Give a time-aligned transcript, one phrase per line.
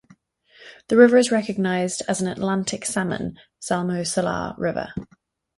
[0.87, 4.95] The river is recognized as an Atlantic salmon ("Salmo salar") river.